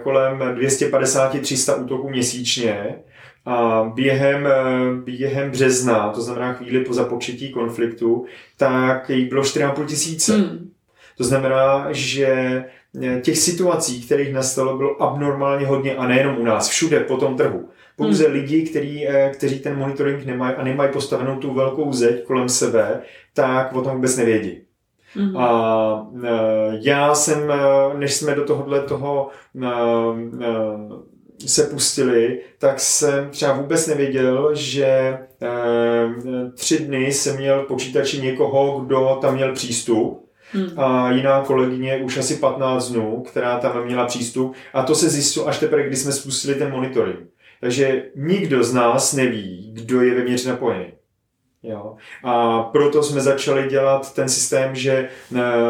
kolem 0.03 0.39
250-300 0.39 1.83
útoků 1.83 2.09
měsíčně, 2.09 2.95
a 3.45 3.83
během, 3.95 4.47
během 5.03 5.51
března, 5.51 6.09
to 6.09 6.21
znamená 6.21 6.53
chvíli 6.53 6.85
po 6.85 6.93
započetí 6.93 7.51
konfliktu, 7.51 8.25
tak 8.57 9.09
jich 9.09 9.29
bylo 9.29 9.41
4,5 9.41 9.85
tisíce. 9.85 10.37
Hmm. 10.37 10.71
To 11.21 11.25
znamená, 11.25 11.87
že 11.91 12.25
eh, 13.01 13.21
těch 13.21 13.37
situací, 13.37 14.01
kterých 14.01 14.33
nastalo, 14.33 14.77
bylo 14.77 15.01
abnormálně 15.01 15.65
hodně 15.65 15.95
a 15.95 16.07
nejenom 16.07 16.37
u 16.37 16.43
nás, 16.43 16.69
všude 16.69 16.99
po 16.99 17.17
tom 17.17 17.37
trhu. 17.37 17.69
Pouze 17.95 18.23
hmm. 18.23 18.33
lidi, 18.33 18.61
který, 18.61 19.07
eh, 19.07 19.29
kteří 19.29 19.59
ten 19.59 19.77
monitoring 19.77 20.25
nemají 20.25 20.55
a 20.55 20.63
nemají 20.63 20.91
postavenou 20.91 21.35
tu 21.35 21.53
velkou 21.53 21.93
zeď 21.93 22.23
kolem 22.23 22.49
sebe, 22.49 23.01
tak 23.33 23.73
o 23.73 23.81
tom 23.81 23.95
vůbec 23.95 24.17
nevědí. 24.17 24.61
Mm-hmm. 25.15 25.39
A 25.39 26.07
e, 26.23 26.29
já 26.81 27.15
jsem, 27.15 27.53
než 27.97 28.13
jsme 28.13 28.35
do 28.35 28.45
tohohle 28.45 28.81
toho 28.81 29.29
se 31.45 31.63
pustili, 31.63 32.41
tak 32.59 32.79
jsem 32.79 33.29
třeba 33.29 33.53
vůbec 33.53 33.87
nevěděl, 33.87 34.55
že 34.55 35.17
tři 36.55 36.79
dny 36.79 37.05
jsem 37.05 37.37
měl 37.37 37.63
v 37.63 37.67
počítači 37.67 38.21
někoho, 38.21 38.79
kdo 38.79 39.17
tam 39.21 39.33
měl 39.35 39.53
přístup 39.53 40.20
Hmm. 40.53 40.79
A 40.79 41.11
jiná 41.11 41.41
kolegyně 41.41 41.97
už 41.97 42.17
asi 42.17 42.35
15 42.35 42.91
dnů, 42.91 43.21
která 43.21 43.59
tam 43.59 43.85
měla 43.85 44.05
přístup. 44.05 44.55
A 44.73 44.83
to 44.83 44.95
se 44.95 45.09
zjistilo 45.09 45.47
až 45.47 45.59
teprve, 45.59 45.87
když 45.87 45.99
jsme 45.99 46.11
spustili 46.11 46.55
ten 46.55 46.71
monitoring. 46.71 47.19
Takže 47.61 48.03
nikdo 48.15 48.63
z 48.63 48.73
nás 48.73 49.13
neví, 49.13 49.71
kdo 49.73 50.01
je 50.01 50.15
vevnitř 50.15 50.45
napojený. 50.45 50.93
Jo. 51.63 51.95
A 52.23 52.63
proto 52.63 53.03
jsme 53.03 53.21
začali 53.21 53.69
dělat 53.69 54.13
ten 54.13 54.29
systém, 54.29 54.75
že 54.75 54.91
e, 54.91 55.09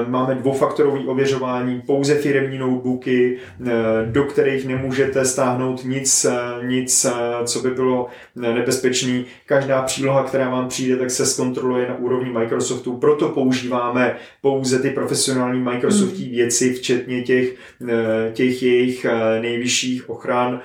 máme 0.07 0.35
dvoufaktorové 0.35 0.99
ověřování, 0.99 1.81
pouze 1.81 2.15
firmní 2.15 2.57
notebooky, 2.57 3.37
e, 3.37 3.71
do 4.05 4.23
kterých 4.23 4.67
nemůžete 4.67 5.25
stáhnout 5.25 5.83
nic, 5.85 6.25
e, 6.25 6.31
nic 6.67 7.05
co 7.45 7.59
by 7.59 7.69
bylo 7.71 8.07
nebezpečné. 8.35 9.23
Každá 9.45 9.81
příloha, 9.81 10.23
která 10.23 10.49
vám 10.49 10.67
přijde, 10.67 10.95
tak 10.97 11.11
se 11.11 11.25
zkontroluje 11.25 11.89
na 11.89 11.97
úrovni 11.97 12.29
Microsoftu. 12.29 12.97
Proto 12.97 13.29
používáme 13.29 14.15
pouze 14.41 14.79
ty 14.79 14.89
profesionální 14.89 15.59
Microsoftí 15.59 16.23
hmm. 16.23 16.31
věci, 16.31 16.73
včetně 16.73 17.21
těch, 17.21 17.55
těch 18.33 18.63
jejich 18.63 19.05
nejvyšších 19.41 20.09
ochran, 20.09 20.61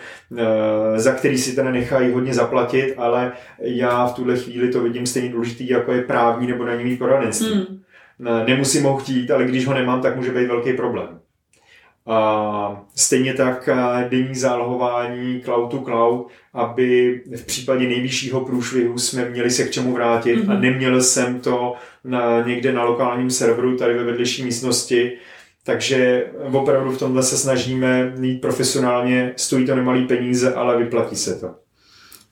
za 0.97 1.13
který 1.13 1.39
si 1.39 1.55
teda 1.55 1.71
nechají 1.71 2.13
hodně 2.13 2.35
zaplatit, 2.35 2.95
ale 2.97 3.33
já 3.59 4.07
v 4.07 4.15
tuhle 4.15 4.37
chvíli 4.37 4.69
to 4.69 4.81
vidím 4.81 5.07
stejně 5.17 5.33
důležitý, 5.33 5.69
jako 5.69 5.93
je 5.93 6.03
právní 6.03 6.47
nebo 6.47 6.65
daňový 6.65 6.97
poradenství. 6.97 7.55
Hmm. 7.55 8.47
Nemusím 8.47 8.85
ho 8.85 8.97
chtít, 8.97 9.31
ale 9.31 9.45
když 9.45 9.67
ho 9.67 9.75
nemám, 9.75 10.01
tak 10.03 10.17
může 10.17 10.31
být 10.31 10.47
velký 10.47 10.73
problém. 10.73 11.21
A 12.07 12.85
stejně 12.95 13.35
tak 13.35 13.69
denní 14.09 14.35
zálohování 14.35 15.41
cloud 15.45 15.71
to 15.71 15.79
cloud, 15.79 16.29
aby 16.55 17.21
v 17.37 17.47
případě 17.47 17.89
nejvyššího 17.89 18.41
průšvihu 18.41 18.99
jsme 18.99 19.31
měli 19.31 19.51
se 19.51 19.65
k 19.65 19.71
čemu 19.71 19.93
vrátit 19.93 20.37
mm-hmm. 20.37 20.51
a 20.51 20.55
mhm. 20.55 20.63
neměl 20.63 21.03
jsem 21.03 21.41
to 21.41 21.75
na, 22.05 22.43
někde 22.47 22.73
na 22.73 22.85
lokálním 22.85 23.31
serveru 23.31 23.77
tady 23.77 23.95
ve 23.95 24.05
vedlejší 24.05 24.45
místnosti. 24.45 25.19
Takže 25.65 26.27
opravdu 26.53 26.91
v 26.91 26.99
tomhle 26.99 27.23
se 27.23 27.37
snažíme 27.37 28.15
mít 28.19 28.41
profesionálně, 28.41 29.33
stojí 29.37 29.67
to 29.67 29.75
nemalý 29.75 30.07
peníze, 30.07 30.55
ale 30.55 30.79
vyplatí 30.79 31.17
se 31.17 31.41
to. 31.41 31.55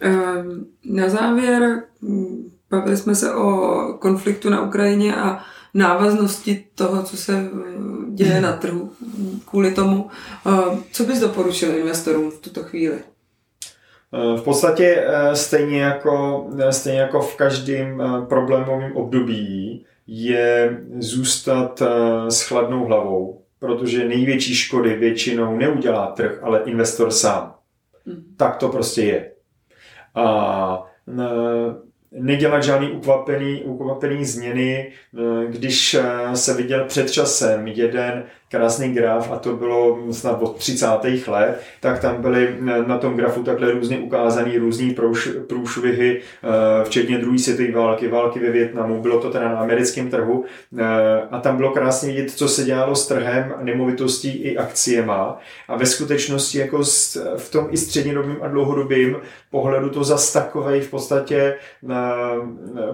Ehm, 0.00 0.66
na 0.84 1.08
závěr 1.08 1.82
hm, 2.02 2.50
bavili 2.74 2.96
jsme 2.96 3.14
se 3.14 3.34
o 3.34 3.76
konfliktu 3.98 4.50
na 4.50 4.62
Ukrajině 4.62 5.16
a 5.16 5.44
návaznosti 5.74 6.64
toho, 6.74 7.02
co 7.02 7.16
se 7.16 7.32
hm, 7.32 8.14
děje 8.14 8.40
na 8.40 8.52
trhu 8.52 8.92
kvůli 9.44 9.72
tomu. 9.72 10.10
Ehm, 10.46 10.82
co 10.92 11.04
bys 11.04 11.20
doporučil 11.20 11.76
investorům 11.76 12.30
v 12.30 12.40
tuto 12.40 12.62
chvíli? 12.62 12.98
Ehm, 14.12 14.36
v 14.36 14.42
podstatě 14.42 15.06
stejně 15.34 15.82
jako, 15.82 16.46
stejně 16.70 17.00
jako 17.00 17.20
v 17.20 17.36
každém 17.36 18.02
problémovém 18.28 18.96
období 18.96 19.84
je 20.06 20.78
zůstat 20.98 21.82
s 22.28 22.42
chladnou 22.42 22.84
hlavou, 22.84 23.42
protože 23.58 24.08
největší 24.08 24.54
škody 24.54 24.96
většinou 24.96 25.56
neudělá 25.56 26.06
trh, 26.06 26.38
ale 26.42 26.62
investor 26.64 27.10
sám. 27.10 27.54
Mm. 28.06 28.24
Tak 28.36 28.56
to 28.56 28.68
prostě 28.68 29.02
je 29.02 29.30
a 30.14 30.86
nedělat 32.14 32.62
žádný 32.62 32.90
ukvapený, 32.90 33.62
ukvapený 33.62 34.24
změny. 34.24 34.92
Když 35.48 35.96
se 36.34 36.54
viděl 36.54 36.84
před 36.84 37.10
časem 37.10 37.66
jeden 37.66 38.24
krásný 38.54 38.92
graf 38.92 39.30
a 39.32 39.38
to 39.38 39.56
bylo 39.56 39.98
snad 40.10 40.42
od 40.42 40.56
30. 40.56 40.86
let, 41.26 41.60
tak 41.80 42.00
tam 42.00 42.22
byly 42.22 42.56
na 42.86 42.98
tom 42.98 43.16
grafu 43.16 43.42
takhle 43.42 43.72
různě 43.72 43.98
ukázané 43.98 44.58
různý 44.58 44.96
průšvihy, 45.48 46.20
eh, 46.20 46.84
včetně 46.84 47.18
druhé 47.18 47.38
světové 47.38 47.72
války, 47.72 48.08
války 48.08 48.40
ve 48.40 48.50
Větnamu, 48.50 49.02
bylo 49.02 49.20
to 49.20 49.30
teda 49.30 49.48
na 49.48 49.58
americkém 49.58 50.10
trhu 50.10 50.44
eh, 50.78 50.84
a 51.30 51.40
tam 51.40 51.56
bylo 51.56 51.70
krásně 51.70 52.08
vidět, 52.08 52.30
co 52.30 52.48
se 52.48 52.64
dělalo 52.64 52.94
s 52.94 53.08
trhem 53.08 53.54
nemovitostí 53.62 54.28
i 54.28 54.56
akciema 54.56 55.38
a 55.68 55.76
ve 55.76 55.86
skutečnosti 55.86 56.58
jako 56.58 56.82
v 57.36 57.50
tom 57.50 57.66
i 57.70 57.76
střednědobým 57.76 58.36
a 58.42 58.48
dlouhodobým 58.48 59.16
pohledu 59.50 59.90
to 59.90 60.04
zas 60.04 60.32
takovej 60.32 60.80
v 60.80 60.90
podstatě 60.90 61.54
eh, 61.90 61.94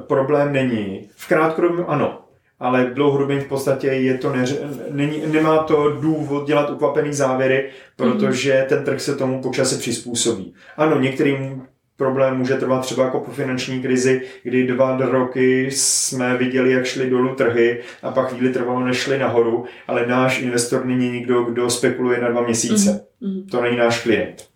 problém 0.06 0.52
není. 0.52 1.08
V 1.16 1.28
krátkodobém 1.28 1.84
ano, 1.88 2.29
ale 2.60 2.84
v 2.84 2.94
dlouhodobém 2.94 3.40
v 3.40 3.48
podstatě 3.48 3.86
je 3.86 4.18
to 4.18 4.32
neř, 4.32 4.60
není, 4.90 5.22
nemá 5.26 5.58
to 5.58 5.90
důvod 6.00 6.46
dělat 6.46 6.70
ukvapený 6.70 7.12
závěry, 7.12 7.70
protože 7.96 8.52
mm-hmm. 8.52 8.66
ten 8.66 8.84
trh 8.84 9.00
se 9.00 9.16
tomu 9.16 9.42
počasí 9.42 9.78
přizpůsobí. 9.78 10.54
Ano, 10.76 11.00
některým 11.00 11.62
problém 11.96 12.36
může 12.36 12.54
trvat 12.54 12.80
třeba 12.80 13.04
jako 13.04 13.20
po 13.20 13.30
finanční 13.30 13.82
krizi, 13.82 14.22
kdy 14.42 14.66
dva 14.66 14.96
roky 14.96 15.70
jsme 15.70 16.36
viděli, 16.36 16.72
jak 16.72 16.84
šly 16.84 17.10
dolů 17.10 17.34
trhy 17.34 17.80
a 18.02 18.10
pak 18.10 18.28
chvíli 18.28 18.52
trvalo, 18.52 18.80
než 18.80 18.96
šly 18.96 19.18
nahoru, 19.18 19.64
ale 19.88 20.06
náš 20.06 20.42
investor 20.42 20.84
není 20.84 21.10
nikdo, 21.10 21.42
kdo 21.42 21.70
spekuluje 21.70 22.20
na 22.20 22.28
dva 22.28 22.42
měsíce. 22.42 23.04
Mm-hmm. 23.22 23.50
To 23.50 23.62
není 23.62 23.76
náš 23.76 24.02
klient. 24.02 24.46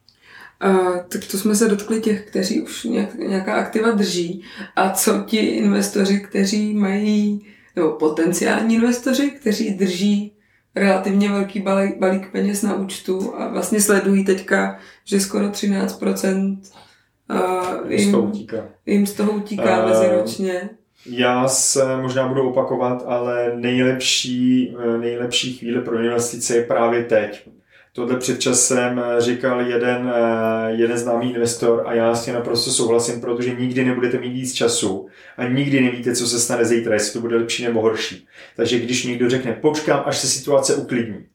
Uh, 0.65 0.97
tak 1.09 1.25
to 1.31 1.39
jsme 1.39 1.55
se 1.55 1.69
dotkli 1.69 2.01
těch, 2.01 2.27
kteří 2.27 2.61
už 2.61 2.85
nějak, 2.85 3.15
nějaká 3.15 3.55
aktiva 3.55 3.91
drží. 3.91 4.43
A 4.77 4.91
co 4.91 5.25
ti 5.27 5.37
investoři, 5.37 6.21
kteří 6.21 6.75
mají 6.75 7.47
nebo 7.77 7.93
potenciální 7.93 8.75
investoři, 8.75 9.31
kteří 9.31 9.71
drží 9.71 10.37
relativně 10.75 11.29
velký 11.29 11.61
balík, 11.61 11.99
balík 11.99 12.33
peněz 12.33 12.63
na 12.63 12.75
účtu 12.75 13.35
a 13.37 13.49
vlastně 13.49 13.81
sledují 13.81 14.25
teďka, 14.25 14.79
že 15.05 15.21
skoro 15.21 15.49
13% 15.49 16.59
uh, 17.31 17.91
jim, 17.93 18.09
z 18.09 18.11
toho 18.11 18.23
utíká, 18.23 18.69
jim 18.87 19.07
z 19.07 19.13
toho 19.13 19.33
utíká 19.33 19.85
uh, 19.85 19.91
meziročně. 19.91 20.71
Já 21.07 21.49
se 21.49 21.97
možná 21.97 22.29
budu 22.29 22.49
opakovat, 22.51 23.05
ale 23.07 23.53
nejlepší, 23.57 24.77
nejlepší 25.01 25.53
chvíle 25.53 25.81
pro 25.81 25.99
investice 25.99 26.57
je 26.57 26.65
právě 26.65 27.05
teď. 27.05 27.49
Tohle 27.97 28.19
před 28.19 28.41
časem 28.41 28.99
eh, 28.99 29.21
říkal 29.21 29.61
jeden, 29.61 30.13
eh, 30.15 30.71
jeden 30.71 30.99
známý 30.99 31.35
investor 31.35 31.83
a 31.87 31.95
já 31.95 32.15
s 32.15 32.25
tím 32.25 32.35
naprosto 32.35 32.71
souhlasím, 32.71 33.21
protože 33.21 33.55
nikdy 33.55 33.85
nebudete 33.85 34.19
mít 34.19 34.33
víc 34.33 34.53
času 34.53 35.07
a 35.37 35.49
nikdy 35.49 35.81
nevíte, 35.81 36.15
co 36.15 36.27
se 36.27 36.41
stane 36.41 36.65
zítra, 36.65 36.95
jestli 36.95 37.13
to 37.13 37.21
bude 37.21 37.37
lepší 37.37 37.65
nebo 37.65 37.81
horší. 37.81 38.27
Takže 38.57 38.79
když 38.79 39.05
někdo 39.05 39.31
řekne, 39.31 39.53
počkám, 39.53 40.03
až 40.07 40.19
se 40.19 40.29
situace 40.29 40.75
uklidní, 40.75 41.27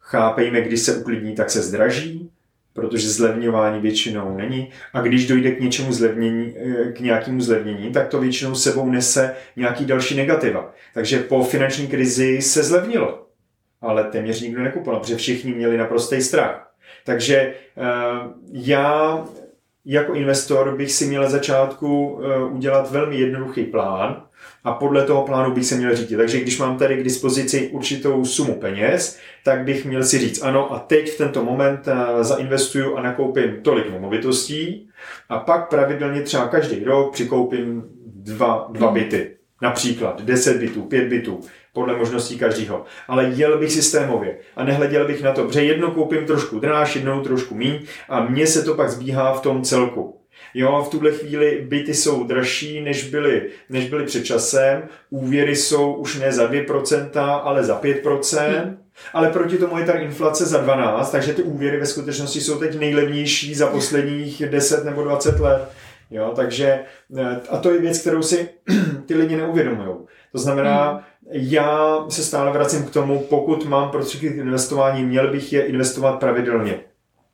chápejme, 0.00 0.60
když 0.60 0.80
se 0.80 0.96
uklidní, 0.96 1.34
tak 1.34 1.50
se 1.50 1.62
zdraží, 1.62 2.30
protože 2.72 3.08
zlevňování 3.08 3.80
většinou 3.80 4.36
není. 4.36 4.70
A 4.92 5.00
když 5.00 5.26
dojde 5.26 5.50
k 5.50 5.60
něčemu 5.60 5.92
zlevnění, 5.92 6.54
eh, 6.56 6.92
k 6.92 7.00
nějakému 7.00 7.40
zlevnění, 7.40 7.92
tak 7.92 8.08
to 8.08 8.20
většinou 8.20 8.54
sebou 8.54 8.90
nese 8.90 9.34
nějaký 9.56 9.84
další 9.84 10.16
negativa. 10.16 10.74
Takže 10.94 11.18
po 11.18 11.44
finanční 11.44 11.86
krizi 11.86 12.42
se 12.42 12.62
zlevnilo 12.62 13.24
ale 13.84 14.04
téměř 14.04 14.40
nikdo 14.40 14.62
nekupoval, 14.62 15.00
protože 15.00 15.16
všichni 15.16 15.54
měli 15.54 15.76
naprostý 15.76 16.22
strach. 16.22 16.70
Takže 17.04 17.36
eh, 17.36 17.54
já 18.52 19.24
jako 19.84 20.14
investor 20.14 20.76
bych 20.76 20.92
si 20.92 21.06
měl 21.06 21.30
začátku 21.30 22.20
eh, 22.22 22.44
udělat 22.44 22.90
velmi 22.90 23.16
jednoduchý 23.16 23.64
plán 23.64 24.22
a 24.64 24.72
podle 24.72 25.06
toho 25.06 25.22
plánu 25.22 25.54
bych 25.54 25.66
se 25.66 25.76
měl 25.76 25.96
řídit. 25.96 26.16
Takže 26.16 26.40
když 26.40 26.58
mám 26.58 26.78
tady 26.78 26.96
k 26.96 27.04
dispozici 27.04 27.68
určitou 27.68 28.24
sumu 28.24 28.54
peněz, 28.54 29.18
tak 29.44 29.64
bych 29.64 29.84
měl 29.84 30.04
si 30.04 30.18
říct, 30.18 30.42
ano, 30.42 30.72
a 30.72 30.78
teď 30.78 31.10
v 31.10 31.18
tento 31.18 31.44
moment 31.44 31.88
eh, 31.88 32.24
zainvestuju 32.24 32.96
a 32.96 33.02
nakoupím 33.02 33.62
tolik 33.62 33.90
nemovitostí 33.90 34.88
a 35.28 35.38
pak 35.38 35.68
pravidelně 35.68 36.22
třeba 36.22 36.48
každý 36.48 36.84
rok 36.84 37.12
přikoupím 37.12 37.84
dva, 38.06 38.68
dva 38.72 38.90
byty. 38.90 39.30
Například 39.62 40.22
10 40.22 40.56
bytů, 40.56 40.82
5 40.82 41.08
bytů, 41.08 41.40
podle 41.74 41.96
možností 41.96 42.38
každého. 42.38 42.84
Ale 43.08 43.24
jel 43.24 43.58
bych 43.58 43.72
systémově 43.72 44.38
a 44.56 44.64
nehleděl 44.64 45.06
bych 45.06 45.22
na 45.22 45.32
to, 45.32 45.44
protože 45.44 45.64
jednou 45.64 45.90
koupím 45.90 46.26
trošku 46.26 46.58
dráž, 46.58 46.96
jednou 46.96 47.20
trošku 47.20 47.54
míň 47.54 47.80
a 48.08 48.24
mně 48.24 48.46
se 48.46 48.62
to 48.62 48.74
pak 48.74 48.90
zbíhá 48.90 49.34
v 49.34 49.40
tom 49.40 49.62
celku. 49.62 50.20
Jo, 50.54 50.84
v 50.86 50.90
tuhle 50.90 51.12
chvíli 51.12 51.66
byty 51.68 51.94
jsou 51.94 52.24
dražší, 52.24 52.80
než 52.80 53.10
byly, 53.10 53.50
než 53.68 53.88
byly 53.90 54.04
před 54.04 54.24
časem. 54.24 54.82
Úvěry 55.10 55.56
jsou 55.56 55.94
už 55.94 56.18
ne 56.18 56.32
za 56.32 56.50
2%, 56.50 57.40
ale 57.42 57.64
za 57.64 57.80
5%. 57.80 58.62
Hmm. 58.62 58.78
Ale 59.12 59.30
proti 59.30 59.58
tomu 59.58 59.78
je 59.78 59.84
ta 59.84 59.92
inflace 59.92 60.46
za 60.46 60.58
12, 60.60 61.10
takže 61.10 61.34
ty 61.34 61.42
úvěry 61.42 61.80
ve 61.80 61.86
skutečnosti 61.86 62.40
jsou 62.40 62.58
teď 62.58 62.78
nejlevnější 62.78 63.54
za 63.54 63.66
posledních 63.66 64.42
10 64.48 64.84
nebo 64.84 65.04
20 65.04 65.40
let. 65.40 65.68
Jo, 66.10 66.32
takže, 66.36 66.80
eh, 67.18 67.40
a 67.50 67.58
to 67.58 67.70
je 67.70 67.80
věc, 67.80 68.00
kterou 68.00 68.22
si 68.22 68.48
ty 69.06 69.14
lidi 69.14 69.36
neuvědomují. 69.36 69.96
To 70.32 70.38
znamená, 70.38 70.90
hmm. 70.90 71.00
Já 71.30 72.04
se 72.08 72.24
stále 72.24 72.52
vracím 72.52 72.84
k 72.84 72.90
tomu, 72.90 73.18
pokud 73.18 73.64
mám 73.64 73.90
prostředky 73.90 74.28
k 74.28 74.36
investování, 74.36 75.04
měl 75.04 75.30
bych 75.30 75.52
je 75.52 75.66
investovat 75.66 76.12
pravidelně. 76.12 76.80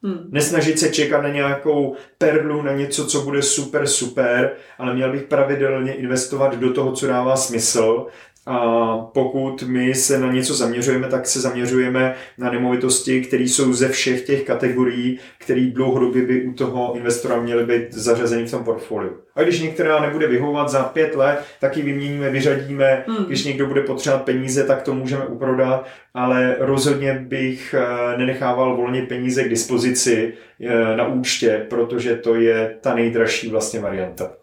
Hmm. 0.03 0.29
Nesnažit 0.31 0.79
se 0.79 0.89
čekat 0.89 1.21
na 1.21 1.29
nějakou 1.29 1.97
perlu, 2.19 2.63
na 2.63 2.73
něco, 2.73 3.07
co 3.07 3.21
bude 3.21 3.43
super, 3.43 3.87
super, 3.87 4.53
ale 4.79 4.95
měl 4.95 5.13
bych 5.13 5.23
pravidelně 5.23 5.93
investovat 5.93 6.57
do 6.57 6.73
toho, 6.73 6.93
co 6.93 7.07
dává 7.07 7.37
smysl 7.37 8.07
a 8.47 8.97
pokud 9.15 9.63
my 9.63 9.95
se 9.95 10.19
na 10.19 10.33
něco 10.33 10.55
zaměřujeme, 10.55 11.09
tak 11.09 11.27
se 11.27 11.41
zaměřujeme 11.41 12.15
na 12.39 12.51
nemovitosti, 12.51 13.21
které 13.21 13.43
jsou 13.43 13.73
ze 13.73 13.89
všech 13.89 14.27
těch 14.27 14.45
kategorií, 14.45 15.19
které 15.39 15.61
dlouhodobě 15.61 16.23
by 16.23 16.43
u 16.43 16.53
toho 16.53 16.97
investora 16.97 17.41
měly 17.41 17.67
být 17.67 17.93
zařazeny 17.95 18.47
v 18.47 18.51
tom 18.51 18.65
portfoliu. 18.65 19.13
A 19.35 19.43
když 19.43 19.61
některá 19.61 20.01
nebude 20.01 20.27
vyhovovat 20.27 20.69
za 20.69 20.83
pět 20.83 21.15
let, 21.15 21.45
tak 21.61 21.77
ji 21.77 21.83
vyměníme, 21.83 22.31
vyřadíme. 22.31 23.05
Hmm. 23.07 23.25
Když 23.25 23.45
někdo 23.45 23.67
bude 23.67 23.81
potřebovat 23.81 24.25
peníze, 24.25 24.65
tak 24.65 24.83
to 24.83 24.95
můžeme 24.95 25.27
uprodat, 25.27 25.87
ale 26.15 26.57
rozhodně 26.59 27.25
bych 27.29 27.75
eh, 27.79 28.19
nenechával 28.19 28.77
volně 28.77 29.03
peníze 29.03 29.45
k 29.45 29.49
dispozici 29.49 30.33
eh, 30.61 30.97
na 30.97 31.07
účtě, 31.07 31.67
protože 31.71 32.15
to 32.17 32.35
je 32.35 32.77
ta 32.81 32.95
nejdražší 32.95 33.51
vlastně 33.51 33.81
varianta. 33.81 34.40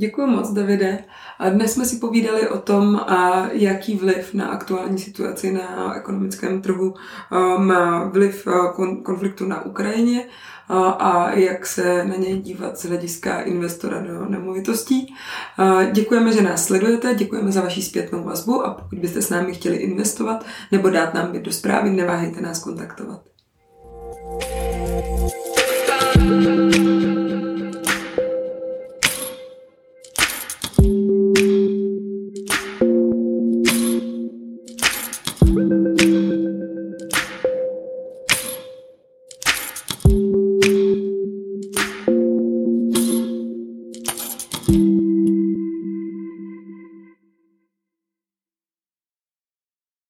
Děkuji 0.00 0.26
moc, 0.26 0.50
Davide. 0.50 1.04
A 1.38 1.48
dnes 1.48 1.72
jsme 1.72 1.84
si 1.84 1.96
povídali 1.96 2.48
o 2.48 2.58
tom, 2.58 3.00
jaký 3.52 3.96
vliv 3.96 4.34
na 4.34 4.46
aktuální 4.46 4.98
situaci 4.98 5.52
na 5.52 5.94
ekonomickém 5.96 6.62
trhu 6.62 6.94
má 7.58 8.04
vliv 8.04 8.48
konfliktu 9.02 9.46
na 9.46 9.64
Ukrajině 9.64 10.26
a 10.98 11.30
jak 11.30 11.66
se 11.66 12.04
na 12.04 12.16
něj 12.16 12.38
dívat 12.38 12.78
z 12.78 12.84
hlediska 12.84 13.40
investora 13.40 14.02
do 14.02 14.24
nemovitostí. 14.28 15.14
Děkujeme, 15.92 16.32
že 16.32 16.42
nás 16.42 16.64
sledujete, 16.64 17.14
děkujeme 17.14 17.52
za 17.52 17.60
vaši 17.60 17.82
zpětnou 17.82 18.24
vazbu 18.24 18.66
a 18.66 18.74
pokud 18.74 18.98
byste 18.98 19.22
s 19.22 19.30
námi 19.30 19.54
chtěli 19.54 19.76
investovat 19.76 20.46
nebo 20.72 20.90
dát 20.90 21.14
nám 21.14 21.32
byt 21.32 21.42
do 21.42 21.52
zprávy, 21.52 21.90
neváhejte 21.90 22.40
nás 22.40 22.58
kontaktovat. 22.58 23.20